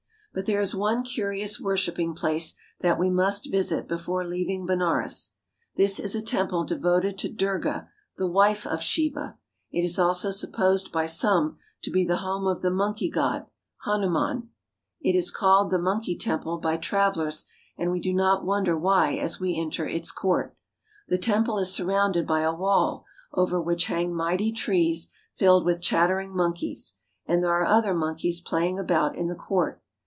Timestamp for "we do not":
17.91-18.45